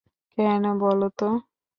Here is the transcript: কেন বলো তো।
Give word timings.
কেন 0.37 0.63
বলো 0.81 1.07
তো। 1.17 1.27